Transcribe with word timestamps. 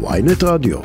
ויינט 0.00 0.42
רדיו. 0.44 0.78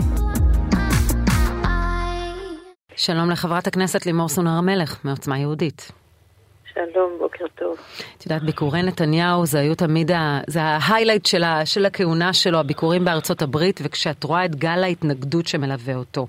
שלום 2.95 3.29
לחברת 3.29 3.67
הכנסת 3.67 4.05
לימור 4.05 4.29
סון 4.29 4.47
הר 4.47 4.61
מלך 4.61 5.05
מעוצמה 5.05 5.39
יהודית. 5.39 5.91
שלום, 6.73 7.11
בוקר 7.19 7.45
טוב. 7.55 7.77
את 8.17 8.25
יודעת, 8.25 8.43
ביקורי 8.43 8.83
נתניהו 8.83 9.45
זה 9.45 9.59
היו 9.59 9.75
תמיד, 9.75 10.11
ה... 10.11 10.39
זה 10.47 10.61
ההיילייט 10.61 11.25
של, 11.25 11.43
ה... 11.43 11.65
של 11.65 11.85
הכהונה 11.85 12.33
שלו, 12.33 12.59
הביקורים 12.59 13.05
בארצות 13.05 13.41
הברית, 13.41 13.79
וכשאת 13.83 14.23
רואה 14.23 14.45
את 14.45 14.55
גל 14.55 14.83
ההתנגדות 14.83 15.47
שמלווה 15.47 15.95
אותו, 15.95 16.27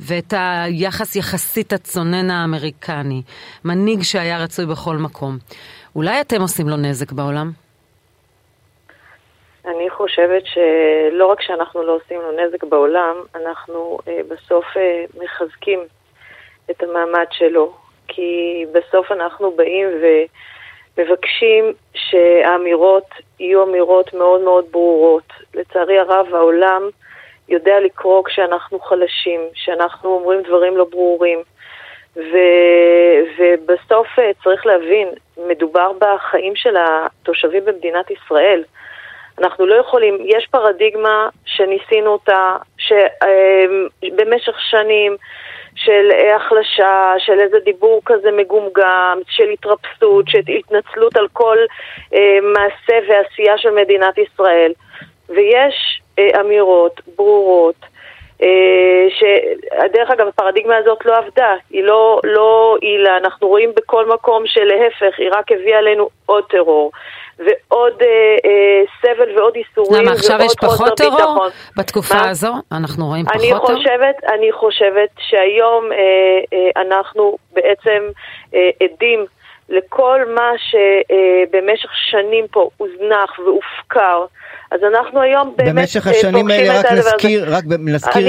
ואת 0.00 0.34
היחס 0.36 1.16
יחסית 1.16 1.72
הצונן 1.72 2.30
האמריקני, 2.30 3.22
מנהיג 3.64 4.02
שהיה 4.02 4.38
רצוי 4.38 4.66
בכל 4.66 4.96
מקום, 4.96 5.38
אולי 5.96 6.20
אתם 6.20 6.40
עושים 6.40 6.68
לו 6.68 6.76
נזק 6.76 7.12
בעולם? 7.12 7.52
חושבת 9.98 10.42
שלא 10.46 11.26
רק 11.26 11.42
שאנחנו 11.42 11.82
לא 11.82 11.92
עושים 11.92 12.20
לו 12.20 12.32
נזק 12.32 12.64
בעולם, 12.64 13.16
אנחנו 13.34 13.98
אה, 14.08 14.20
בסוף 14.28 14.64
אה, 14.76 15.04
מחזקים 15.22 15.80
את 16.70 16.82
המעמד 16.82 17.26
שלו, 17.30 17.72
כי 18.08 18.64
בסוף 18.72 19.12
אנחנו 19.12 19.50
באים 19.50 19.86
ומבקשים 20.98 21.72
שהאמירות 21.94 23.08
יהיו 23.40 23.62
אמירות 23.62 24.14
מאוד 24.14 24.40
מאוד 24.40 24.64
ברורות. 24.70 25.32
לצערי 25.54 25.98
הרב, 25.98 26.34
העולם 26.34 26.82
יודע 27.48 27.80
לקרוא 27.80 28.24
כשאנחנו 28.24 28.80
חלשים, 28.80 29.40
כשאנחנו 29.54 30.10
אומרים 30.10 30.42
דברים 30.42 30.76
לא 30.76 30.84
ברורים. 30.90 31.38
ו, 32.16 32.36
ובסוף 33.38 34.06
אה, 34.18 34.30
צריך 34.44 34.66
להבין, 34.66 35.08
מדובר 35.46 35.92
בחיים 35.98 36.56
של 36.56 36.76
התושבים 36.76 37.64
במדינת 37.64 38.10
ישראל. 38.10 38.64
אנחנו 39.38 39.66
לא 39.66 39.74
יכולים, 39.74 40.18
יש 40.24 40.46
פרדיגמה 40.50 41.28
שניסינו 41.44 42.10
אותה, 42.10 42.56
שבמשך 42.78 44.54
אה, 44.54 44.62
שנים 44.70 45.16
של 45.74 46.10
החלשה, 46.36 47.14
של 47.18 47.40
איזה 47.40 47.58
דיבור 47.58 48.00
כזה 48.06 48.30
מגומגם, 48.32 49.20
של 49.28 49.48
התרפסות, 49.50 50.28
של 50.28 50.40
התנצלות 50.58 51.16
על 51.16 51.28
כל 51.32 51.58
אה, 52.14 52.38
מעשה 52.42 52.98
ועשייה 53.08 53.58
של 53.58 53.70
מדינת 53.70 54.18
ישראל. 54.18 54.72
ויש 55.28 56.00
אה, 56.18 56.40
אמירות 56.40 57.00
ברורות, 57.16 57.76
אה, 58.42 59.06
שדרך 59.10 60.10
אגב 60.10 60.28
הפרדיגמה 60.28 60.76
הזאת 60.76 61.06
לא 61.06 61.16
עבדה, 61.16 61.54
היא 61.70 61.84
לא, 61.84 62.20
לא 62.24 62.76
הועילה, 62.80 63.16
אנחנו 63.16 63.48
רואים 63.48 63.72
בכל 63.76 64.06
מקום 64.06 64.46
שלהפך, 64.46 65.18
היא 65.18 65.30
רק 65.32 65.52
הביאה 65.52 65.78
עלינו 65.78 66.08
עוד 66.26 66.44
טרור. 66.44 66.90
ועוד 67.38 68.02
אה, 68.02 68.06
אה, 68.44 68.82
סבל 69.00 69.38
ועוד 69.38 69.54
איסורים. 69.56 70.02
למה 70.02 70.12
עכשיו 70.12 70.38
יש 70.44 70.52
פחות 70.60 70.96
טרור 70.96 71.16
ביטחון. 71.16 71.50
בתקופה 71.76 72.14
מה? 72.14 72.30
הזו? 72.30 72.52
אנחנו 72.72 73.06
רואים 73.06 73.24
אני 73.34 73.50
פחות 73.52 73.76
חושבת, 73.76 74.16
טרור? 74.20 74.34
אני 74.34 74.52
חושבת 74.52 75.10
שהיום 75.18 75.92
אה, 75.92 75.98
אה, 76.52 76.82
אנחנו 76.82 77.36
בעצם 77.52 78.02
אה, 78.54 78.70
עדים 78.82 79.26
לכל 79.68 80.20
מה 80.34 80.50
שבמשך 80.58 81.90
שנים 81.94 82.46
פה 82.50 82.70
הוזנח 82.76 83.38
והופקר. 83.38 84.24
אז 84.70 84.80
אנחנו 84.84 85.20
היום 85.20 85.54
באמת 85.56 85.74
במשך 85.74 86.06
אה, 86.06 86.12
השנים 86.12 86.50
האלה, 86.50 86.78
רק 86.78 86.92
נזכיר, 86.92 87.44
רק 87.54 87.64
נזכיר 87.78 88.22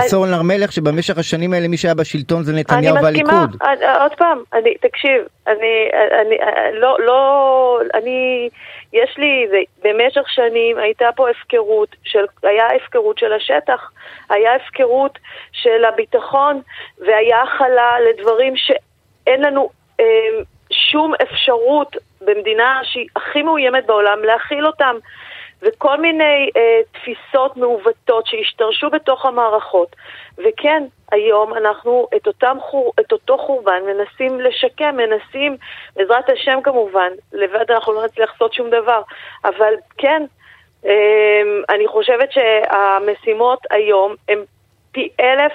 סורן 0.00 0.32
הר 0.32 0.42
מלך, 0.42 0.72
שבמשך 0.72 1.18
השנים 1.18 1.52
האלה 1.52 1.68
מי 1.68 1.76
שהיה 1.76 1.94
בשלטון 1.94 2.42
זה 2.42 2.52
נתניהו 2.52 2.96
והליכוד. 3.02 3.32
אני 3.34 3.72
מסכימה, 3.72 4.02
עוד 4.02 4.12
פעם, 4.14 4.42
אני, 4.52 4.74
תקשיב, 4.74 5.22
אני, 5.46 5.90
אני, 6.20 6.36
לא, 6.72 6.96
לא, 7.00 7.80
אני, 7.94 8.48
יש 8.92 9.14
לי, 9.18 9.46
במשך 9.84 10.28
שנים 10.28 10.78
הייתה 10.78 11.06
פה 11.16 11.30
הפקרות, 11.30 11.96
של, 12.04 12.24
היה 12.42 12.66
הפקרות 12.76 13.18
של 13.18 13.32
השטח, 13.32 13.90
היה 14.30 14.54
הפקרות 14.54 15.18
של 15.52 15.84
הביטחון, 15.84 16.60
והיה 16.98 17.42
הכלה 17.42 17.92
לדברים 18.10 18.54
שאין 18.56 19.42
לנו 19.42 19.70
אה, 20.00 20.04
שום 20.72 21.14
אפשרות 21.22 21.96
במדינה 22.20 22.80
שהיא 22.82 23.06
הכי 23.16 23.42
מאוימת 23.42 23.86
בעולם 23.86 24.24
להכיל 24.24 24.66
אותם. 24.66 24.96
וכל 25.62 26.00
מיני 26.00 26.50
אה, 26.56 26.80
תפיסות 26.92 27.56
מעוותות 27.56 28.26
שהשתרשו 28.26 28.90
בתוך 28.90 29.26
המערכות. 29.26 29.96
וכן, 30.38 30.82
היום 31.12 31.54
אנחנו 31.54 32.08
את, 32.16 32.26
אותם 32.26 32.56
חור, 32.60 32.92
את 33.00 33.12
אותו 33.12 33.38
חורבן 33.38 33.80
מנסים 33.86 34.40
לשקם, 34.40 34.96
מנסים, 34.96 35.56
בעזרת 35.96 36.30
השם 36.30 36.58
כמובן, 36.64 37.08
לבד 37.32 37.70
אנחנו 37.70 37.92
לא 37.92 38.04
נצליח 38.04 38.30
לעשות 38.32 38.54
שום 38.54 38.70
דבר, 38.70 39.02
אבל 39.44 39.74
כן, 39.98 40.22
אה, 40.86 41.42
אני 41.68 41.88
חושבת 41.88 42.28
שהמשימות 42.32 43.58
היום 43.70 44.14
הן 44.28 44.38
פי 44.92 45.08
אלף 45.20 45.52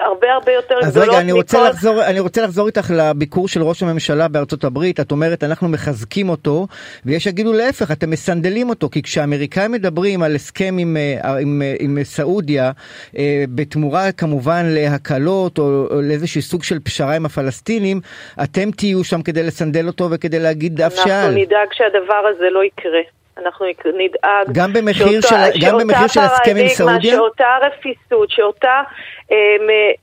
הרבה 0.00 0.32
הרבה 0.32 0.52
יותר 0.52 0.74
גדולות 0.74 0.96
מכל... 0.96 1.00
אז 1.00 1.08
רגע, 1.08 1.20
אני 1.20 1.32
רוצה, 1.32 1.58
מכל... 1.58 1.68
לחזור, 1.68 2.04
אני 2.04 2.20
רוצה 2.20 2.42
לחזור 2.42 2.66
איתך 2.66 2.90
לביקור 2.96 3.48
של 3.48 3.62
ראש 3.62 3.82
הממשלה 3.82 4.28
בארצות 4.28 4.64
הברית. 4.64 5.00
את 5.00 5.12
אומרת, 5.12 5.44
אנחנו 5.44 5.68
מחזקים 5.68 6.28
אותו, 6.28 6.66
ויש 7.04 7.24
שיגידו 7.24 7.52
להפך, 7.52 7.90
אתם 7.90 8.10
מסנדלים 8.10 8.68
אותו, 8.68 8.90
כי 8.90 9.02
כשהאמריקאים 9.02 9.72
מדברים 9.72 10.22
על 10.22 10.34
הסכם 10.34 10.76
עם, 10.78 10.96
אה, 10.96 11.38
עם, 11.38 11.62
אה, 11.62 11.74
עם 11.80 11.98
סעודיה, 12.02 12.70
אה, 13.18 13.44
בתמורה 13.54 14.12
כמובן 14.12 14.62
להקלות 14.66 15.58
או, 15.58 15.86
או 15.90 16.02
לאיזשהו 16.02 16.42
סוג 16.42 16.62
של 16.62 16.78
פשרה 16.80 17.16
עם 17.16 17.26
הפלסטינים, 17.26 18.00
אתם 18.42 18.70
תהיו 18.70 19.04
שם 19.04 19.22
כדי 19.22 19.42
לסנדל 19.42 19.86
אותו 19.86 20.10
וכדי 20.10 20.38
להגיד 20.38 20.76
דף 20.76 20.94
שעל. 20.94 21.10
אנחנו 21.10 21.30
נדאג 21.30 21.68
שהדבר 21.72 22.22
הזה 22.34 22.50
לא 22.50 22.64
יקרה. 22.64 23.00
אנחנו 23.42 23.66
נדאג... 23.86 24.46
גם 24.52 24.72
במחיר 24.72 25.20
שאותה, 25.20 25.52
של, 25.52 25.66
גם 25.66 25.78
במחיר 25.78 26.06
של 26.06 26.20
הסכם 26.20 26.56
עם 26.56 26.68
סעודיה? 26.68 27.14
שאותה 27.14 27.56
רפיסות, 27.62 28.30
שאותה, 28.30 28.82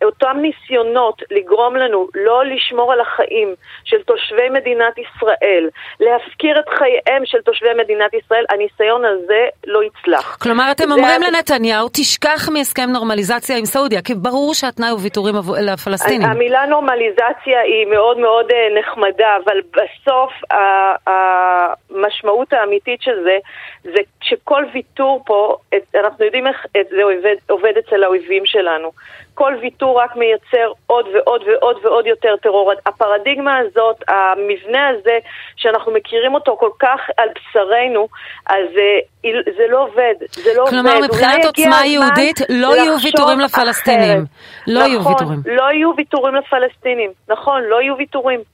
אותם 0.03 0.38
ניסיונות 0.41 1.22
לגרום 1.31 1.75
לנו 1.75 2.07
לא 2.16 2.45
לשמור 2.45 2.94
על 2.94 3.00
החיים 3.00 3.56
של 3.84 4.03
תושבי 4.03 4.50
מדינת 4.50 4.97
ישראל, 4.97 5.69
להפקיר 6.00 6.59
את 6.59 6.69
חייהם 6.69 7.25
של 7.25 7.38
תושבי 7.41 7.73
מדינת 7.78 8.13
ישראל, 8.13 8.45
הניסיון 8.50 9.06
הזה 9.06 9.45
לא 9.67 9.79
יצלח. 9.84 10.38
כלומר, 10.41 10.72
אתם 10.72 10.88
זה... 10.88 10.94
אומרים 10.94 11.22
לנתניהו, 11.22 11.88
תשכח 11.94 12.50
מהסכם 12.53 12.89
נורמליזציה 12.94 13.57
עם 13.57 13.66
סעודיה, 13.66 14.01
כי 14.01 14.13
ברור 14.16 14.53
שהתנאי 14.53 14.89
הוא 14.89 15.00
ויתורים 15.03 15.35
לפלסטינים. 15.61 16.29
המילה 16.29 16.66
נורמליזציה 16.66 17.61
היא 17.61 17.88
מאוד 17.88 18.17
מאוד 18.17 18.51
אה, 18.51 18.79
נחמדה, 18.79 19.38
אבל 19.44 19.57
בסוף 19.72 20.31
המשמעות 21.07 22.53
האמיתית 22.53 23.01
של 23.01 23.23
זה, 23.23 23.38
זה 23.84 24.00
שכל 24.23 24.63
ויתור 24.73 25.23
פה, 25.25 25.57
אנחנו 25.95 26.25
יודעים 26.25 26.47
איך 26.47 26.66
זה 26.73 27.03
עובד, 27.03 27.35
עובד 27.50 27.73
אצל 27.79 28.03
האויבים 28.03 28.45
שלנו. 28.45 28.91
כל 29.34 29.53
ויתור 29.61 30.01
רק 30.01 30.16
מייצר 30.16 30.72
עוד 30.88 31.06
ועוד 31.13 31.41
ועוד 31.47 31.85
ועוד 31.85 32.07
יותר 32.07 32.35
טרור. 32.41 32.73
הפרדיגמה 32.85 33.57
הזאת, 33.57 34.03
המבנה 34.07 34.88
הזה, 34.88 35.17
שאנחנו 35.56 35.91
מכירים 35.91 36.34
אותו 36.34 36.57
כל 36.57 36.69
כך 36.79 37.00
על 37.17 37.29
בשרנו, 37.35 38.07
אז 38.45 38.66
אה, 38.78 39.29
זה 39.57 39.63
לא 39.69 39.84
עובד, 39.84 40.13
זה 40.31 40.50
לא 40.55 40.66
כלומר, 40.69 40.95
עובד. 40.95 41.07
כלומר, 41.07 41.07
מבחינת 41.07 41.45
עוצמה 41.45 41.85
יהודית 41.85 42.40
לא 42.50 42.75
יהיו 42.75 42.95
ויתורים 43.03 43.40
לפלסטינים. 43.40 44.25
לא 44.67 44.79
נכון, 44.79 44.91
יהיו 44.91 45.05
ויתורים. 45.05 45.40
לא 45.45 45.63
יהיו 45.72 45.91
ויתורים 45.97 46.35
לפלסטינים. 46.35 47.11
נכון, 47.29 47.61
לא 47.63 47.81
יהיו 47.81 47.97
ויתורים. 47.97 48.53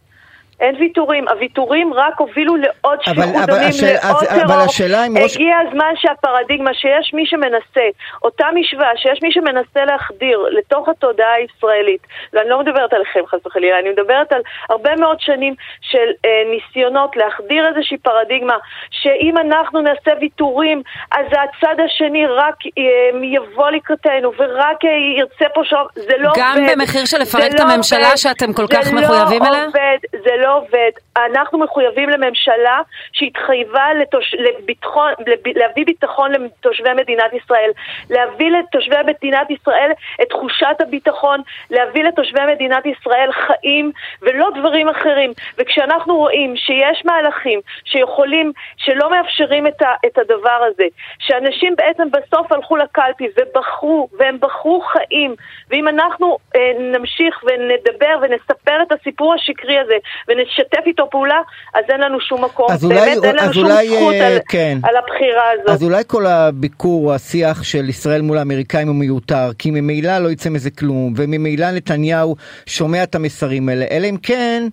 אין 0.60 0.76
ויתורים, 0.80 1.28
הוויתורים 1.28 1.94
רק 1.94 2.20
הובילו 2.20 2.56
לעוד 2.56 3.00
שפיכות 3.02 3.26
דמים, 3.26 3.36
לעוד 3.36 4.26
טרור. 4.26 4.44
אבל 4.44 4.66
השאלה 4.66 5.08
אם 5.08 5.18
ראש... 5.18 5.36
הגיע 5.36 5.58
הזמן 5.68 5.94
שהפרדיגמה, 5.96 6.74
שיש 6.74 7.14
מי 7.14 7.26
שמנסה, 7.26 7.88
אותה 8.24 8.46
משוואה, 8.54 8.92
שיש 8.96 9.20
מי 9.24 9.32
שמנסה 9.32 9.86
להחדיר 9.86 10.40
לתוך 10.52 10.90
התודעה 10.90 11.34
הישראלית, 11.34 12.02
ואני 12.34 12.50
לא 12.50 12.60
מדברת 12.60 12.94
עליכם 12.94 13.20
חס 13.28 13.46
וחלילה, 13.46 13.80
אני 13.80 13.90
מדברת 13.90 14.32
על 14.32 14.42
הרבה 14.70 14.96
מאוד 14.96 15.18
שנים 15.20 15.54
של 15.82 16.08
אה, 16.26 16.30
ניסיונות 16.52 17.16
להחדיר 17.16 17.68
איזושהי 17.68 17.98
פרדיגמה, 17.98 18.58
שאם 18.92 19.38
אנחנו 19.38 19.82
נעשה 19.82 20.12
ויתורים, 20.22 20.82
אז 21.12 21.26
הצד 21.26 21.76
השני 21.86 22.28
רק 22.28 22.56
אה, 22.78 23.20
יבוא 23.24 23.70
לקראתנו, 23.70 24.32
ורק 24.38 24.86
אה, 24.86 24.90
ירצה 25.20 25.46
פה 25.54 25.62
שם, 25.64 25.84
זה 25.96 26.18
לא 26.20 26.32
גם 26.38 26.58
עובד. 26.58 26.70
גם 26.70 26.80
במחיר 26.80 27.06
של 27.06 27.18
לפרק 27.18 27.52
את 27.56 27.60
הממשלה 27.60 28.06
עובד. 28.06 28.16
שאתם 28.16 28.54
כל 28.54 28.68
כך 28.68 28.92
מחויבים 28.94 29.44
אליה? 29.44 29.52
זה 29.52 29.58
לא 29.62 29.68
עובד, 29.68 29.98
זה 30.24 30.32
לא 30.42 30.49
עובד. 30.52 30.92
אנחנו 31.18 31.60
מחויבים 31.60 32.10
לממשלה 32.10 32.82
שהתחייבה 33.14 33.94
לתוש... 33.94 34.36
לביטחון, 34.40 35.14
לב... 35.28 35.40
להביא 35.56 35.86
ביטחון 35.86 36.32
לתושבי 36.32 36.94
מדינת 36.94 37.34
ישראל, 37.34 37.72
להביא 38.10 38.52
לתושבי 38.52 38.96
מדינת 39.06 39.52
ישראל 39.52 39.92
את 40.22 40.30
תחושת 40.30 40.76
הביטחון, 40.80 41.42
להביא 41.70 42.04
לתושבי 42.04 42.46
מדינת 42.54 42.86
ישראל 42.86 43.32
חיים 43.32 43.92
ולא 44.22 44.50
דברים 44.60 44.90
אחרים. 44.90 45.34
וכשאנחנו 45.58 46.18
רואים 46.18 46.56
שיש 46.58 47.06
מהלכים 47.06 47.60
שיכולים, 47.86 48.52
שלא 48.78 49.12
מאפשרים 49.12 49.68
את, 49.68 49.82
ה... 49.82 49.94
את 50.06 50.18
הדבר 50.18 50.62
הזה, 50.68 50.86
שאנשים 51.20 51.76
בעצם 51.76 52.08
בסוף 52.12 52.52
הלכו 52.52 52.78
לקלפי 52.78 53.28
ובחרו, 53.40 54.10
והם 54.20 54.38
בחרו 54.40 54.82
חיים, 54.82 55.36
ואם 55.70 55.88
אנחנו 55.88 56.38
אה, 56.56 56.72
נמשיך 56.80 57.44
ונדבר 57.44 58.18
ונספר 58.22 58.82
את 58.82 58.92
הסיפור 58.92 59.34
השקרי 59.34 59.80
הזה. 59.80 59.96
ונשתף 60.40 60.86
איתו 60.86 61.10
פעולה, 61.10 61.42
אז 61.74 61.84
אין 61.90 62.02
לנו 62.02 62.22
שום 62.22 62.44
מקום. 62.44 62.68
אז 62.72 62.86
אולי, 62.86 62.96
באמת 62.96 63.24
אין 63.24 63.36
לנו 63.36 63.54
שום 63.54 63.66
אולי, 63.66 63.90
זכות 63.90 64.14
אה, 64.14 64.28
על, 64.28 64.38
כן. 64.50 64.78
על 64.84 64.96
הבחירה 64.96 65.52
הזאת. 65.54 65.70
אז 65.70 65.84
אולי 65.84 66.04
כל 66.08 66.26
הביקור 66.26 67.14
השיח 67.14 67.64
של 67.64 67.90
ישראל 67.90 68.22
מול 68.22 68.38
האמריקאים 68.38 68.88
הוא 68.88 68.96
מיותר, 68.96 69.54
כי 69.60 69.72
ממילא 69.72 70.18
לא 70.18 70.30
יצא 70.30 70.50
מזה 70.50 70.70
כלום, 70.72 71.14
וממילא 71.18 71.72
נתניהו 71.72 72.36
שומע 72.66 73.04
את 73.04 73.16
המסרים 73.16 73.70
האלה, 73.70 73.86
אלא 73.92 74.08
אם 74.10 74.18
כן, 74.24 74.64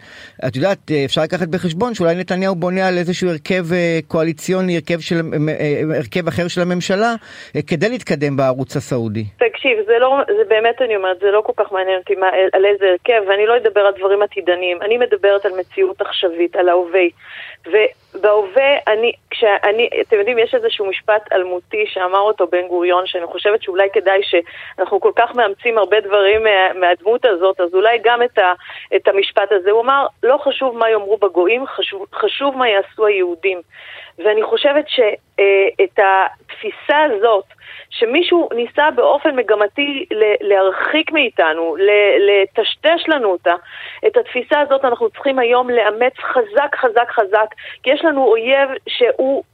את 0.49 0.57
יודעת, 0.57 0.79
אה, 0.91 1.05
אפשר 1.05 1.23
לקחת 1.23 1.49
בחשבון 1.49 1.95
שאולי 1.95 2.15
נתניהו 2.15 2.55
בונה 2.55 2.89
על 2.89 2.99
איזשהו 2.99 3.29
הרכב 3.29 3.73
אה, 3.73 3.99
קואליציוני, 4.09 4.75
הרכב, 4.75 5.01
של, 5.01 5.17
אה, 5.49 5.97
הרכב 5.97 6.29
אחר 6.29 6.49
של 6.49 6.61
הממשלה, 6.61 7.15
כדי 7.67 7.89
להתקדם 7.89 8.37
בערוץ 8.37 8.77
הסעודי. 8.77 9.25
תקשיב, 9.39 9.79
זה 9.87 9.99
לא, 9.99 10.19
זה 10.37 10.45
באמת 10.49 10.83
אני 10.83 10.97
אומרת, 10.97 11.19
זה 11.21 11.31
לא 11.31 11.41
כל 11.47 11.53
כך 11.57 11.73
מעניין 11.73 11.99
אותי 11.99 12.15
מה, 12.15 12.27
על 12.53 12.65
איזה 12.65 12.87
הרכב, 12.91 13.29
ואני 13.29 13.47
לא 13.47 13.57
אדבר 13.57 13.81
על 13.81 13.93
דברים 13.99 14.23
עתידניים, 14.23 14.79
אני 14.83 14.99
מדברת 14.99 15.47
על 15.47 15.53
מציאות 15.59 16.01
עכשווית, 16.01 16.57
על 16.57 16.69
ההווה. 16.69 17.05
ובהווה, 17.67 18.77
אני, 18.87 19.13
כשאני, 19.31 19.89
אתם 20.01 20.17
יודעים, 20.17 20.39
יש 20.39 20.55
איזשהו 20.55 20.87
משפט 20.87 21.33
אלמותי 21.33 21.85
שאמר 21.87 22.19
אותו 22.19 22.47
בן 22.47 22.69
גוריון, 22.69 23.07
שאני 23.07 23.27
חושבת 23.27 23.63
שאולי 23.63 23.89
כדאי 23.93 24.21
שאנחנו 24.23 25.01
כל 25.01 25.13
כך 25.17 25.35
מאמצים 25.35 25.79
הרבה 25.79 26.01
דברים 26.01 26.43
מה, 26.43 26.73
מהדמות 26.75 27.25
הזאת, 27.25 27.61
אז 27.61 27.75
אולי 27.75 27.99
גם 28.05 28.23
את, 28.23 28.39
ה, 28.39 28.53
את 28.97 29.09
המשפט 29.09 29.53
הזה. 29.53 29.71
הוא 29.71 29.83
אמר, 29.83 30.07
לא 30.23 30.39
חשוב 30.45 30.79
מה 30.79 30.91
יאמרו 30.91 31.17
בגויים, 31.17 31.67
חשוב, 31.67 32.07
חשוב 32.15 32.57
מה 32.57 32.69
יעשו 32.69 33.07
היהודים. 33.07 33.61
ואני 34.19 34.43
חושבת 34.43 34.85
שאת 34.89 35.99
התפיסה 35.99 37.03
הזאת, 37.03 37.45
שמישהו 37.91 38.49
ניסה 38.55 38.91
באופן 38.91 39.37
מגמתי 39.37 40.07
להרחיק 40.41 41.13
מאיתנו, 41.13 41.77
לטשטש 42.19 43.09
לנו 43.09 43.29
אותה, 43.29 43.55
את 44.07 44.17
התפיסה 44.17 44.61
הזאת 44.61 44.85
אנחנו 44.85 45.11
צריכים 45.11 45.39
היום 45.39 45.71
לאמץ 45.71 46.13
חזק 46.19 46.77
חזק 46.77 47.11
חזק, 47.11 47.55
כי 47.83 47.91
יש 47.91 48.05
לנו 48.05 48.25
אויב 48.25 48.69
שהוא 48.89 49.45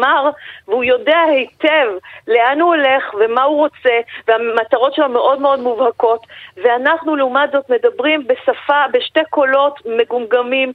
מר, 0.00 0.30
והוא 0.68 0.84
יודע 0.84 1.18
היטב 1.20 1.88
לאן 2.28 2.60
הוא 2.60 2.74
הולך 2.74 3.14
ומה 3.18 3.42
הוא 3.42 3.56
רוצה, 3.56 4.00
והמטרות 4.28 4.94
שלו 4.94 5.08
מאוד 5.08 5.40
מאוד 5.40 5.60
מובהקות, 5.60 6.26
ואנחנו 6.56 7.16
לעומת 7.16 7.52
זאת 7.52 7.70
מדברים 7.70 8.26
בשפה, 8.26 8.84
בשתי 8.92 9.20
קולות 9.30 9.80
מגומגמים, 9.86 10.72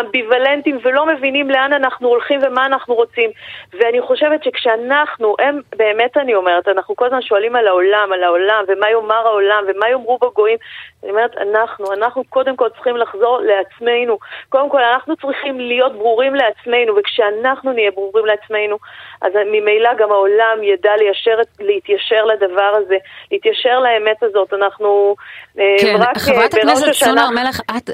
אמביוולנטיים, 0.00 0.78
ולא 0.82 1.06
מבינים 1.06 1.50
לאן 1.50 1.72
אנחנו 1.72 2.08
הולכים 2.08 2.40
ומה 2.42 2.66
אנחנו 2.66 2.94
רוצים. 2.94 3.30
ואני 3.72 4.00
חושבת 4.00 4.44
שכשאנחנו, 4.44 5.34
הם, 5.38 5.60
באמת 5.76 6.16
אני 6.16 6.34
אומרת, 6.34 6.68
אנחנו 6.68 6.96
כל 6.96 7.06
הזמן 7.06 7.22
שואלים 7.22 7.56
על 7.56 7.66
העולם, 7.66 8.12
על 8.12 8.24
העולם, 8.24 8.64
ומה 8.68 8.90
יאמר 8.90 9.26
העולם, 9.26 9.64
ומה 9.68 9.88
יאמרו 9.88 10.18
בגויים, 10.18 10.58
אני 11.02 11.10
אומרת, 11.10 11.36
אנחנו, 11.36 11.92
אנחנו 11.92 12.24
קודם 12.24 12.56
כל 12.56 12.68
צריכים 12.68 12.96
לחזור 12.96 13.40
לעצמנו. 13.40 14.18
קודם 14.48 14.70
כל, 14.70 14.82
אנחנו 14.82 15.16
צריכים 15.16 15.60
להיות 15.60 15.92
ברורים 15.92 16.34
לעצמנו, 16.34 16.96
וכשאנחנו 16.96 17.72
נהיה 17.80 17.90
ברורים 17.90 18.26
לעצמנו, 18.26 18.76
אז 19.22 19.32
ממילא 19.52 19.90
גם 19.98 20.10
העולם 20.10 20.56
ידע 20.62 20.90
ליישר, 20.98 21.36
להתיישר 21.60 22.24
לדבר 22.24 22.72
הזה, 22.76 22.96
להתיישר 23.32 23.78
לאמת 23.78 24.22
הזאת. 24.22 24.52
אנחנו 24.52 25.14
כן, 25.54 25.96
רק 25.98 26.18
חברת 26.18 26.54
הכנסת 26.54 26.88
השנה... 26.88 27.08
סון 27.08 27.18
הר 27.18 27.30
מלך, 27.30 27.60
את, 27.76 27.90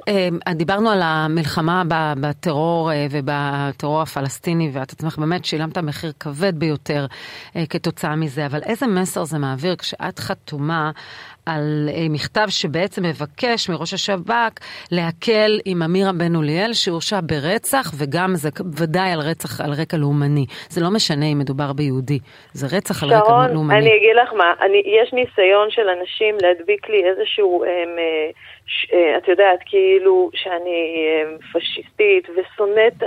דיברנו 0.54 0.90
על 0.90 1.00
המלחמה 1.02 1.82
בטרור 2.20 2.90
ובטרור 3.10 4.02
הפלסטיני, 4.02 4.70
ואת 4.72 4.92
עצמך 4.92 5.18
באמת 5.18 5.44
שילמת 5.44 5.78
מחיר 5.78 6.12
כבד 6.20 6.58
ביותר 6.58 7.06
כתוצאה 7.70 8.16
מזה, 8.16 8.46
אבל 8.46 8.60
איזה 8.66 8.86
מסר 8.86 9.24
זה 9.24 9.38
מעביר 9.38 9.76
כשאת 9.76 10.18
חתומה 10.18 10.90
על 11.46 11.88
מכתב 12.10 12.46
שבעצם 12.48 13.02
מבקש 13.02 13.68
מראש 13.68 13.94
השב"כ 13.94 14.60
להקל 14.90 15.60
עם 15.64 15.82
אמירה 15.82 16.12
בן 16.12 16.36
אוליאל 16.36 16.72
שהורשע 16.72 17.20
ברצח 17.22 17.92
וגם 17.96 18.34
זה 18.34 18.48
ודאי 18.76 19.12
על 19.12 19.20
רצח 19.20 19.60
על 19.60 19.72
רקע 19.80 19.96
לאומני. 19.96 20.46
זה 20.68 20.80
לא 20.80 20.90
משנה 20.90 21.26
אם 21.32 21.38
מדובר 21.38 21.72
ביהודי, 21.72 22.18
זה 22.52 22.76
רצח 22.76 23.02
על 23.02 23.08
רקע 23.08 23.28
לאומני. 23.28 23.52
שרון, 23.52 23.70
אני 23.70 23.96
אגיד 23.96 24.16
לך 24.22 24.32
מה, 24.32 24.52
אני, 24.60 24.82
יש 24.86 25.12
ניסיון 25.12 25.70
של 25.70 25.88
אנשים 25.88 26.34
להדביק 26.40 26.88
לי 26.88 27.04
איזשהו, 27.08 27.64
הם, 27.64 27.88
ש, 28.66 28.86
את 29.18 29.28
יודעת, 29.28 29.58
כאילו 29.66 30.30
שאני 30.34 31.06
פשיסטית 31.52 32.28
ושונאת, 32.36 33.02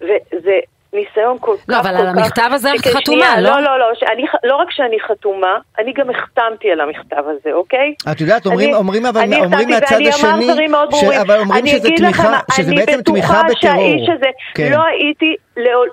וזה... 0.00 0.60
ניסיון 0.94 1.36
כל 1.40 1.56
לא, 1.68 1.74
כך... 1.74 1.80
אבל 1.80 1.96
על 1.96 2.06
המכתב 2.06 2.50
הזה 2.52 2.68
את 2.74 2.86
חתומה, 2.94 3.40
לא? 3.40 3.50
לא, 3.50 3.60
לא, 3.60 3.78
לא. 3.78 3.86
שאני, 3.94 4.24
לא 4.44 4.56
רק 4.56 4.70
שאני 4.70 4.96
חתומה, 5.08 5.58
אני 5.78 5.92
גם 5.92 6.10
החתמתי 6.10 6.70
על 6.70 6.80
המכתב 6.80 7.22
הזה, 7.26 7.52
אוקיי? 7.52 7.94
את 8.12 8.20
יודעת, 8.20 8.46
אומרים, 8.46 8.68
אני, 8.68 8.78
אומרים 8.78 9.06
אבל, 9.06 9.20
אני 9.20 9.40
אומרים 9.40 9.68
מהצד 9.68 10.00
השני, 10.08 10.46
ש... 10.92 11.04
אבל 11.04 11.38
אומרים 11.40 11.66
שזה 11.66 11.88
תמיכה, 11.96 12.30
לכם, 12.30 12.62
שזה 12.62 12.72
בעצם 12.74 13.02
תמיכה 13.02 13.42
בטרור. 13.42 13.44
אני 13.44 13.50
בטוחה 13.50 13.60
שהאיש 13.60 14.08
הזה, 14.16 14.30
כן. 14.54 14.72
לא 14.72 14.82
הייתי, 14.84 15.34
לא, 15.56 15.84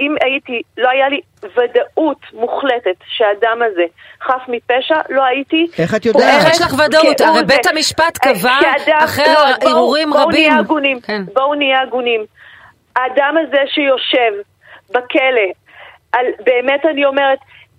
אם 0.00 0.14
הייתי, 0.24 0.62
לא 0.78 0.88
היה 0.90 1.08
לי 1.08 1.20
ודאות 1.42 2.18
מוחלטת 2.32 2.98
שהאדם 3.06 3.58
הזה 3.66 3.82
חף 4.22 4.42
מפשע, 4.48 4.96
לא 5.10 5.24
הייתי... 5.24 5.66
איך 5.78 5.94
את 5.94 6.06
יודעת? 6.06 6.46
איך 6.46 6.54
יש 6.54 6.60
לך 6.60 6.74
ודאות? 6.74 7.20
הרי 7.20 7.44
בית 7.46 7.66
המשפט 7.66 8.18
קבע, 8.18 8.58
אחרי 8.98 9.24
ערעורים 9.60 10.14
רבים... 10.14 10.24
בואו 10.24 10.30
נהיה 10.30 10.58
הגונים, 10.58 10.98
בואו 11.34 11.54
נהיה 11.54 11.82
הגונים. 11.82 12.24
האדם 12.98 13.34
הזה 13.40 13.62
שיושב 13.66 14.32
בכלא, 14.90 15.48
על, 16.12 16.26
באמת 16.44 16.86
אני 16.86 17.04
אומרת, 17.04 17.38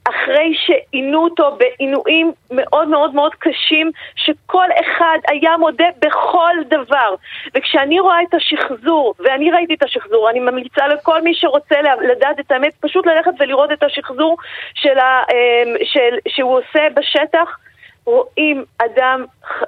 אחרי 0.10 0.54
שעינו 0.56 1.24
אותו 1.24 1.58
בעינויים 1.58 2.32
מאוד 2.52 2.88
מאוד 2.88 3.16
מאוד 3.16 3.36
קשים, 3.36 3.92
שכל 4.16 4.66
אחד 4.82 5.18
היה 5.28 5.58
מודה 5.58 5.88
בכל 6.00 6.56
דבר. 6.68 7.16
וכשאני 7.56 8.00
רואה 8.00 8.22
את 8.30 8.34
השחזור, 8.34 9.14
ואני 9.20 9.52
ראיתי 9.52 9.74
את 9.74 9.84
השחזור, 9.84 10.30
אני 10.30 10.40
ממליצה 10.40 10.88
לכל 10.88 11.22
מי 11.22 11.34
שרוצה 11.34 11.76
לדעת 12.02 12.40
את 12.40 12.52
האמת, 12.52 12.74
פשוט 12.80 13.06
ללכת 13.06 13.32
ולראות 13.40 13.72
את 13.72 13.84
השחזור 13.84 14.38
של 14.74 15.00
ה, 15.00 15.22
של, 15.84 16.18
שהוא 16.28 16.58
עושה 16.58 16.88
בשטח. 16.94 17.58
רואים 18.10 18.66
אדם 18.78 19.26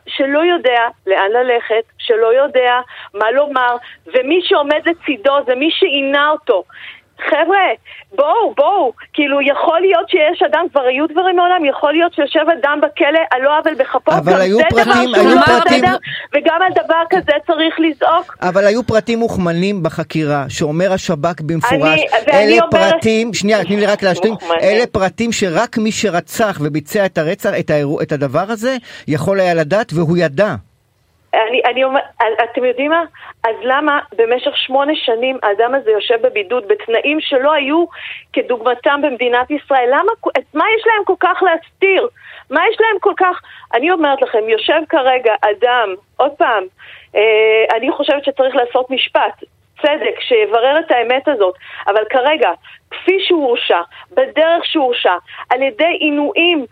שלא 0.08 0.40
יודע 0.40 0.88
לאן 1.08 1.32
ללכת, 1.32 1.84
שלא 1.98 2.34
יודע 2.34 2.74
מה 3.14 3.32
לומר, 3.32 3.76
ומי 4.08 4.40
שעומד 4.44 4.82
לצידו 4.86 5.34
זה 5.46 5.56
מי 5.56 5.70
שעינה 5.72 6.30
אותו. 6.30 6.64
חבר'ה, 7.30 7.68
בואו, 8.16 8.54
בואו, 8.58 8.92
כאילו 9.14 9.42
יכול 9.42 9.80
להיות 9.82 10.10
שיש 10.10 10.44
אדם, 10.50 10.66
כבר 10.72 10.82
היו 10.82 11.08
דברים 11.08 11.36
מעולם, 11.36 11.66
יכול 11.66 11.92
להיות 11.92 12.14
שיושב 12.14 12.46
אדם 12.60 12.80
בכלא 12.82 13.20
על 13.32 13.42
לא 13.42 13.58
עוול 13.58 13.74
בכפו, 13.74 14.12
אבל 14.12 14.42
היו 14.42 14.58
פרטים, 14.70 15.16
היו 15.16 15.38
פרטים, 15.46 15.82
בסדר, 15.82 15.98
וגם 16.36 16.60
על 16.66 16.84
דבר 16.84 17.02
כזה 17.10 17.32
צריך 17.48 17.76
לזעוק. 17.80 18.38
אבל 18.42 18.66
היו 18.66 18.84
פרטים 18.84 19.20
מוכמנים 19.20 19.84
בחקירה, 19.84 20.46
שאומר 20.50 20.94
השב"כ 20.94 21.42
במפורש, 21.42 22.00
אני, 22.30 22.34
אלה 22.34 22.62
פרטים, 22.72 23.34
שנייה, 23.34 23.64
תני 23.64 23.78
לי 23.78 23.86
רק 23.86 24.04
להשלים, 24.04 24.34
אלה 24.62 24.88
פרטים 24.88 25.32
שרק 25.32 25.78
מי 25.78 25.92
שרצח 25.92 26.58
וביצע 26.62 27.06
את 27.06 27.18
הרצח, 27.18 27.50
את, 27.60 27.70
האירוע, 27.70 28.04
את 28.04 28.12
הדבר 28.12 28.46
הזה, 28.48 28.78
יכול 29.08 29.40
היה 29.40 29.54
לדעת 29.54 29.94
והוא 29.94 30.18
ידע. 30.18 30.56
אני, 31.34 31.62
אני 31.66 31.84
אומר, 31.84 32.00
אתם 32.44 32.66
יודעים 32.66 32.92
מה? 32.92 33.04
אז 33.44 33.56
למה 33.62 34.00
במשך 34.16 34.58
שמונה 34.58 34.96
שנים 34.96 35.38
האדם 35.44 35.76
הזה 35.76 35.92
יושב 35.92 36.22
בבידוד 36.22 36.68
בתנאים 36.68 37.18
שלא 37.22 37.54
היו 37.54 37.86
כדוגמתם 38.34 39.02
במדינת 39.04 39.52
ישראל? 39.52 39.90
למה, 39.92 40.12
מה 40.54 40.66
יש 40.78 40.84
להם 40.88 41.04
כל 41.06 41.16
כך 41.20 41.44
להסתיר? 41.44 42.08
מה 42.50 42.62
יש 42.72 42.78
להם 42.82 43.00
כל 43.00 43.14
כך... 43.18 43.42
אני 43.74 43.92
אומרת 43.92 44.22
לכם, 44.22 44.50
יושב 44.50 44.82
כרגע 44.90 45.34
אדם, 45.42 45.96
עוד 46.18 46.32
פעם, 46.38 46.64
אה, 47.16 47.78
אני 47.78 47.92
חושבת 47.92 48.26
שצריך 48.26 48.56
לעשות 48.56 48.90
משפט. 48.90 49.44
צדק, 49.82 50.20
שיברר 50.20 50.80
את 50.80 50.92
האמת 50.92 51.28
הזאת, 51.28 51.56
אבל 51.88 52.04
כרגע, 52.10 52.50
כפי 52.92 53.18
שהוא 53.28 53.46
הורשע, 53.48 53.82
בדרך 54.12 54.66
שהוא 54.66 54.84
הורשע, 54.84 55.14
על 55.50 55.62
ידי 55.62 55.94
עינויים, 56.00 56.66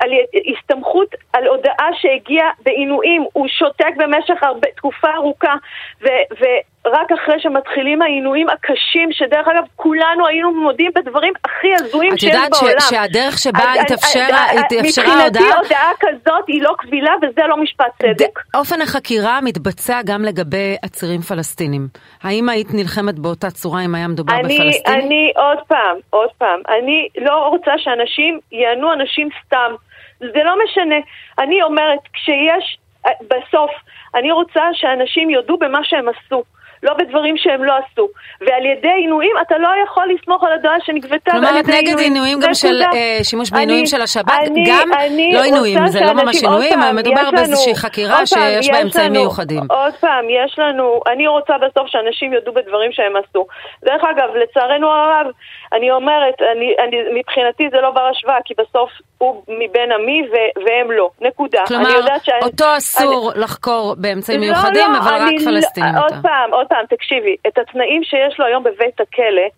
על 0.00 0.10
הסתמכות 0.52 1.08
על 1.32 1.46
הודעה 1.46 1.88
שהגיעה 2.00 2.50
בעינויים, 2.64 3.24
הוא 3.32 3.48
שותק 3.48 3.94
במשך 3.96 4.42
הרבה, 4.42 4.68
תקופה 4.76 5.08
ארוכה, 5.14 5.54
ו, 6.02 6.06
ורק 6.40 7.12
אחרי 7.12 7.40
שמתחילים 7.40 8.02
העינויים 8.02 8.48
הקשים, 8.48 9.08
שדרך 9.12 9.48
אגב 9.48 9.64
כולנו 9.76 10.26
היינו 10.26 10.52
מודים 10.52 10.90
בדברים 10.94 11.32
הכי 11.44 11.68
הזויים 11.74 12.16
שיש 12.16 12.30
בעולם. 12.30 12.46
את 12.46 12.62
יודעת 12.62 12.80
שהדרך 12.90 13.38
שבה 13.38 13.72
התאפשרה 13.80 14.24
ההודעה... 14.24 14.82
מבחינתי 14.82 15.38
הודעה 15.62 15.90
כזאת 16.00 16.44
היא 16.48 16.62
לא 16.62 16.74
קבילה 16.78 17.12
וזה 17.22 17.42
לא 17.48 17.56
משפט 17.56 18.02
צדק. 18.02 18.40
אופן 18.54 18.80
החקירה 18.80 19.40
מתבצע 19.40 20.00
גם 20.06 20.22
לגבי 20.22 20.76
עצירים 20.82 21.20
פלסטינים. 21.20 21.88
האם 22.22 22.48
היית 22.48 22.68
נלחמת 22.74 23.18
באותה 23.18 23.50
צורה 23.50 23.84
אם 23.84 23.94
היה 23.94 24.08
מדובר 24.08 24.34
אני, 24.34 24.42
בפלסטינים? 24.42 25.00
אני 25.00 25.23
עוד 25.36 25.58
פעם, 25.68 25.96
עוד 26.10 26.30
פעם, 26.38 26.60
אני 26.68 27.08
לא 27.18 27.48
רוצה 27.48 27.78
שאנשים 27.78 28.40
יענו 28.52 28.92
אנשים 28.92 29.28
סתם. 29.44 29.74
זה 30.18 30.42
לא 30.44 30.54
משנה. 30.64 30.96
אני 31.38 31.62
אומרת, 31.62 31.98
כשיש, 32.12 32.78
בסוף, 33.04 33.70
אני 34.14 34.32
רוצה 34.32 34.62
שאנשים 34.72 35.30
יודו 35.30 35.56
במה 35.56 35.84
שהם 35.84 36.08
עשו. 36.08 36.42
לא 36.84 36.94
בדברים 36.94 37.36
שהם 37.36 37.64
לא 37.64 37.72
עשו. 37.72 38.08
ועל 38.40 38.66
ידי 38.66 38.88
עינויים 38.88 39.32
אתה 39.46 39.58
לא 39.58 39.68
יכול 39.84 40.08
לסמוך 40.14 40.44
על 40.44 40.52
הדעה 40.52 40.76
שנגבתה 40.84 41.30
על 41.32 41.36
ידי 41.36 41.46
עינויים. 41.46 41.64
כלומר, 41.64 41.80
נגד 41.80 41.98
עינויים 41.98 42.40
גם 42.40 42.54
של 42.54 42.82
uh, 42.82 43.24
שימוש 43.24 43.50
בעינויים 43.50 43.86
של 43.86 44.00
השב"כ, 44.02 44.32
גם 44.66 44.88
לא 45.32 45.42
עינויים, 45.42 45.86
זה 45.86 46.00
לא 46.00 46.12
ממש 46.12 46.42
עינויים, 46.42 46.78
מדובר 46.94 47.30
באיזושהי 47.30 47.74
חקירה 47.74 48.26
שיש 48.26 48.70
בה 48.70 48.82
אמצעים 48.82 49.12
מיוחדים. 49.12 49.62
עוד 49.70 49.94
פעם, 49.94 50.24
יש 50.30 50.58
לנו, 50.58 51.00
אני 51.12 51.26
רוצה 51.26 51.54
בסוף 51.58 51.86
שאנשים 51.86 52.32
יודו 52.32 52.52
בדברים 52.52 52.92
שהם 52.92 53.12
עשו. 53.16 53.46
דרך 53.84 54.02
אגב, 54.04 54.28
לצערנו 54.34 54.90
הרב, 54.90 55.26
אני 55.72 55.90
אומרת, 55.90 56.34
אני, 56.56 56.74
אני, 56.78 56.96
מבחינתי 57.20 57.68
זה 57.70 57.80
לא 57.80 57.90
בר 57.90 58.06
השוואה, 58.10 58.38
כי 58.44 58.54
בסוף 58.58 58.90
הוא 59.24 59.42
מבן 59.48 59.92
עמי 59.92 60.22
ו- 60.32 60.60
והם 60.64 60.90
לא, 60.90 61.10
נקודה. 61.20 61.62
כלומר, 61.66 62.18
שאני, 62.22 62.38
אותו 62.42 62.64
אסור 62.76 63.32
אני, 63.32 63.40
לחקור 63.40 63.94
באמצעים 63.98 64.40
לא, 64.40 64.46
מיוחדים, 64.46 64.92
לא, 64.92 64.98
אבל 64.98 65.14
רק 65.14 65.32
לא- 65.40 65.44
פלסטינים. 65.50 65.96
עוד 65.96 66.14
פעם, 66.22 66.52
עוד 66.52 66.66
פעם, 66.66 66.84
תקשיבי, 66.90 67.36
את 67.46 67.58
התנאים 67.58 68.04
שיש 68.04 68.38
לו 68.38 68.46
היום 68.46 68.62
בבית 68.62 69.00
הכלא, 69.00 69.48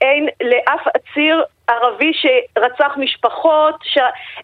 אין 0.00 0.28
לאף 0.40 0.86
עציר 0.94 1.42
ערבי 1.68 2.12
שרצח 2.14 2.92
משפחות, 2.96 3.74
ש... 3.82 3.98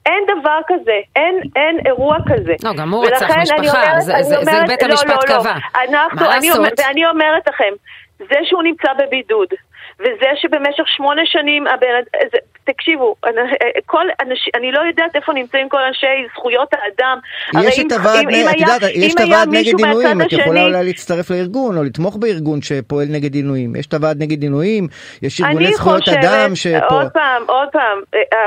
אין 0.06 0.24
דבר 0.40 0.58
כזה, 0.66 0.98
אין, 1.16 1.40
אין 1.56 1.78
אירוע 1.86 2.16
כזה. 2.26 2.54
לא, 2.64 2.70
גם 2.78 2.90
הוא 2.90 3.06
רצח 3.06 3.36
משפחה, 3.42 3.58
אומרת, 3.60 4.00
זה, 4.00 4.12
זה, 4.22 4.36
אומרת, 4.36 4.44
זה 4.44 4.62
בית 4.66 4.82
לא, 4.82 4.88
המשפט 4.88 5.08
לא, 5.08 5.34
לא, 5.36 5.40
קבע. 5.40 5.54
אנחנו, 5.74 6.26
מה 6.26 6.36
לעשות? 6.36 6.80
ואני 6.86 7.06
אומרת 7.06 7.48
לכם, 7.48 7.72
זה 8.18 8.38
שהוא 8.44 8.62
נמצא 8.62 8.88
בבידוד, 8.98 9.48
וזה 10.00 10.26
שבמשך 10.36 10.84
שמונה 10.86 11.22
שנים 11.24 11.66
הבן, 11.66 11.86
זה, 12.32 12.38
תקשיבו, 12.64 13.14
כל 13.86 14.06
אנש, 14.22 14.48
אני 14.54 14.72
לא 14.72 14.80
יודעת 14.80 15.16
איפה 15.16 15.32
נמצאים 15.32 15.68
כל 15.68 15.80
אנשי 15.88 16.06
זכויות 16.34 16.68
האדם. 16.72 17.18
יש 17.62 17.78
את 17.78 17.92
הוועד, 17.92 18.26
את 18.50 18.60
יודעת, 18.60 18.82
יש 18.94 19.14
את 19.14 19.20
הוועד 19.20 19.48
נגד 19.48 19.78
עינויים, 19.78 20.22
את 20.22 20.32
יכולה 20.32 20.62
אולי 20.64 20.84
להצטרף 20.84 21.30
לארגון 21.30 21.76
או 21.78 21.82
לתמוך 21.82 22.16
בארגון 22.16 22.62
שפועל 22.62 23.06
נגד 23.10 23.34
עינויים. 23.34 23.76
יש 23.76 23.86
את 23.86 23.94
הוועד 23.94 24.22
נגד 24.22 24.42
עינויים, 24.42 24.88
יש 25.22 25.40
ארגוני 25.40 25.72
זכויות 25.72 26.00
חושבת, 26.00 26.16
אדם 26.18 26.54
שפה... 26.54 26.94
עוד 26.94 27.10
פעם, 27.12 27.42
עוד 27.48 27.68
פעם, 27.72 28.00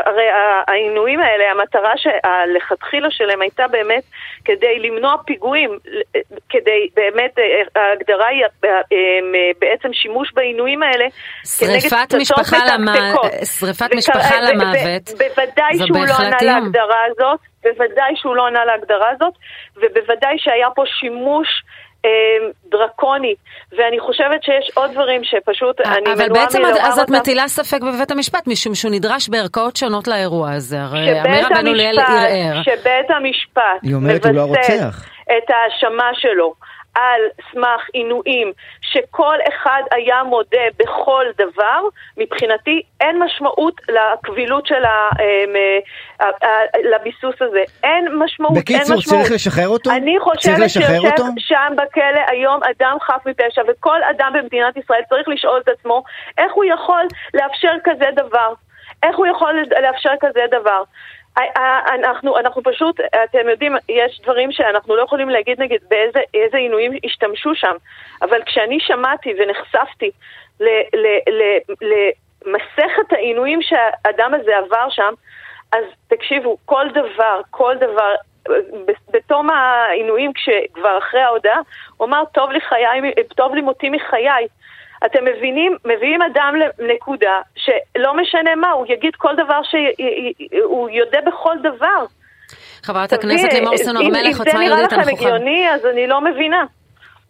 הרי 0.05 0.27
העינויים 0.67 1.19
האלה, 1.19 1.51
המטרה 1.51 1.93
הלכתחילה 2.23 3.07
שלהם 3.11 3.41
הייתה 3.41 3.67
באמת 3.67 4.03
כדי 4.45 4.79
למנוע 4.79 5.15
פיגועים, 5.25 5.79
כדי 6.49 6.87
באמת, 6.95 7.35
ההגדרה 7.75 8.27
היא 8.27 8.43
בעצם 9.59 9.93
שימוש 9.93 10.33
בעינויים 10.33 10.83
האלה 10.83 11.05
שריפת 11.47 12.13
משפחה 12.17 12.57
למוות. 12.73 13.33
שריפת 13.59 13.89
משפחה 13.95 14.41
למוות. 14.41 15.09
בוודאי 15.11 15.77
שהוא 15.87 16.05
לא 16.05 16.13
ענה 16.19 16.37
להגדרה 16.41 17.01
הזאת, 17.11 17.39
בוודאי 17.63 18.13
שהוא 18.15 18.35
לא 18.35 18.47
ענה 18.47 18.65
להגדרה 18.65 19.09
הזאת, 19.15 19.33
ובוודאי 19.75 20.35
שהיה 20.37 20.67
פה 20.75 20.83
שימוש 20.99 21.47
אה, 22.05 22.09
דרקוני, 22.69 23.35
ואני 23.71 23.99
חושבת 23.99 24.43
שיש 24.43 24.71
עוד 24.75 24.91
דברים 24.91 25.21
שפשוט 25.23 25.81
אני 25.81 25.99
מנועה 25.99 26.15
מלומר 26.15 26.23
אותם. 26.23 26.57
אבל 26.57 26.69
בעצם 26.73 26.85
אז 26.85 26.99
את 26.99 27.09
מטילה 27.09 27.47
ספק 27.47 27.81
בבית 27.81 28.11
המשפט, 28.11 28.47
משום 28.47 28.75
שהוא 28.75 28.91
נדרש 28.91 29.29
בערכאות 29.29 29.75
שונות 29.75 30.07
לאירוע 30.07 30.51
הזה. 30.51 30.81
הרי 30.81 31.21
אמירה 31.21 31.49
בן 31.49 31.67
אוליאל 31.67 31.99
ערער. 31.99 32.63
שבית 32.63 33.11
המשפט 33.11 33.79
מבסס 33.83 35.07
את 35.23 35.49
ההאשמה 35.49 36.09
שלו. 36.13 36.53
על 36.97 37.21
סמך 37.51 37.81
עינויים 37.93 38.51
שכל 38.81 39.37
אחד 39.49 39.81
היה 39.91 40.23
מודה 40.23 40.67
בכל 40.79 41.25
דבר, 41.37 41.81
מבחינתי 42.17 42.81
אין 43.01 43.23
משמעות 43.23 43.81
לקבילות 43.89 44.67
של 44.67 44.85
ה... 44.85 45.09
אמ, 45.19 45.55
לביסוס 46.91 47.35
הזה. 47.41 47.63
אין 47.83 48.07
משמעות, 48.15 48.57
בקיצור, 48.57 48.81
אין 48.81 48.99
משמעות. 48.99 49.23
צריך 49.23 49.31
לשחרר 49.31 49.67
אותו? 49.67 49.91
אני 49.91 50.19
חושבת 50.19 50.69
שיושב 50.69 51.33
שם 51.37 51.73
בכלא 51.75 52.21
היום 52.27 52.59
אדם 52.63 52.97
חף 53.01 53.21
מפשע, 53.25 53.61
וכל 53.67 53.99
אדם 54.03 54.31
במדינת 54.33 54.77
ישראל 54.77 55.01
צריך 55.09 55.27
לשאול 55.27 55.61
את 55.63 55.67
עצמו 55.67 56.03
איך 56.37 56.51
הוא 56.53 56.65
יכול 56.65 57.03
לאפשר 57.33 57.73
כזה 57.83 58.05
דבר. 58.15 58.53
איך 59.03 59.17
הוא 59.17 59.27
יכול 59.27 59.53
לאפשר 59.81 60.11
כזה 60.21 60.41
דבר? 60.51 60.83
אנחנו, 61.93 62.37
אנחנו 62.37 62.63
פשוט, 62.63 62.99
אתם 63.23 63.49
יודעים, 63.49 63.75
יש 63.89 64.21
דברים 64.23 64.51
שאנחנו 64.51 64.95
לא 64.95 65.01
יכולים 65.01 65.29
להגיד 65.29 65.61
נגיד 65.61 65.81
באיזה 65.89 66.57
עינויים 66.57 66.91
השתמשו 67.05 67.55
שם, 67.55 67.75
אבל 68.21 68.41
כשאני 68.45 68.79
שמעתי 68.79 69.33
ונחשפתי 69.39 70.11
למסכת 71.81 73.13
העינויים 73.13 73.59
שהאדם 73.61 74.33
הזה 74.33 74.57
עבר 74.57 74.89
שם, 74.89 75.13
אז 75.71 75.83
תקשיבו, 76.07 76.57
כל 76.65 76.85
דבר, 76.93 77.41
כל 77.49 77.75
דבר, 77.79 78.15
בתום 79.11 79.49
העינויים, 79.49 80.33
כשכבר 80.33 80.97
אחרי 80.97 81.21
ההודעה, 81.21 81.59
הוא 81.97 82.07
אמר, 82.07 82.23
טוב 82.33 82.51
לי, 82.51 82.61
חיי, 82.61 83.11
טוב 83.35 83.55
לי 83.55 83.61
מותי 83.61 83.89
מחיי. 83.89 84.47
אתם 85.05 85.25
מבינים, 85.25 85.75
מביאים 85.85 86.21
אדם 86.21 86.53
לנקודה 86.79 87.41
שלא 87.55 88.13
משנה 88.17 88.55
מה, 88.55 88.71
הוא 88.71 88.85
יגיד 88.89 89.15
כל 89.17 89.35
דבר 89.35 89.59
שהוא 89.63 90.89
יודע 90.89 91.19
בכל 91.27 91.55
דבר. 91.59 92.05
חברת 92.83 93.13
הכנסת 93.13 93.53
לימור 93.53 93.77
סון 93.77 93.97
הר 93.97 94.03
מלך, 94.03 94.39
עוצמה 94.39 94.65
יהודית, 94.65 94.93
אנחנו 94.93 95.03
חייבים. 95.03 95.15
אם 95.15 95.29
זה 95.29 95.29
נראה 95.29 95.37
לכם 95.37 95.43
הגיוני, 95.43 95.69
אז 95.73 95.85
אני 95.85 96.07
לא 96.07 96.21
מבינה. 96.21 96.65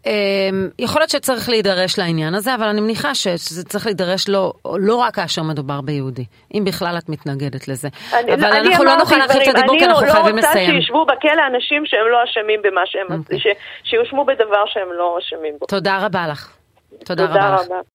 אמ, 0.06 0.70
יכול 0.80 1.02
להיות 1.02 1.10
שצריך 1.10 1.50
להידרש 1.50 2.00
לעניין 2.00 2.36
הזה, 2.36 2.56
אבל 2.56 2.68
אני 2.68 2.82
מניחה 2.82 3.16
שזה 3.16 3.64
צריך 3.64 3.86
להידרש 3.86 4.30
לא, 4.30 4.54
לא 4.80 4.96
רק 4.96 5.16
כאשר 5.16 5.42
מדובר 5.44 5.82
ביהודי, 5.82 6.26
אם 6.54 6.64
בכלל 6.66 6.96
את 6.98 7.10
מתנגדת 7.10 7.68
לזה. 7.68 7.88
אני, 8.14 8.34
אבל 8.34 8.54
אני 8.54 8.68
אנחנו 8.68 8.86
לא 8.86 8.96
נוכל 8.96 9.16
להרחיב 9.18 9.42
את 9.42 9.56
הדיבור 9.56 9.80
כי 9.80 9.86
אנחנו 9.86 10.06
לא 10.06 10.12
חייבים 10.12 10.38
לסיים. 10.38 10.58
אני 10.58 10.68
לא 10.68 10.74
רוצה 10.74 10.82
שישבו 10.82 11.06
בכלא 11.06 11.44
אנשים 11.48 11.86
שהם 11.86 12.08
לא 12.12 12.18
אשמים 12.24 12.62
במה 12.64 12.82
שהם, 12.86 13.08
okay. 13.08 13.34
אוקיי. 13.34 13.54
שיושמו 13.84 14.26
בדבר 14.26 14.64
שהם 14.66 14.88
לא 14.98 15.18
אשמים 15.20 15.54
בו. 15.60 15.66
תודה 15.66 16.06
רבה 16.06 16.28
לך. 16.28 16.58
תודה, 17.06 17.28
תודה 17.28 17.56
רבה. 17.56 17.64
רבה. 17.66 17.82